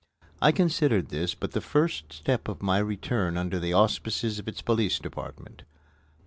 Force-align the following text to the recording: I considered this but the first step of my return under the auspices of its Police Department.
I 0.41 0.51
considered 0.51 1.09
this 1.09 1.35
but 1.35 1.51
the 1.51 1.61
first 1.61 2.11
step 2.11 2.47
of 2.47 2.63
my 2.63 2.79
return 2.79 3.37
under 3.37 3.59
the 3.59 3.73
auspices 3.73 4.39
of 4.39 4.47
its 4.47 4.63
Police 4.63 4.97
Department. 4.97 5.61